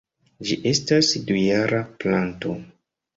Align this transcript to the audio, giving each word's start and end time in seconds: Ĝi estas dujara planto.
Ĝi 0.51 0.55
estas 0.69 1.09
dujara 1.31 1.83
planto. 2.05 2.55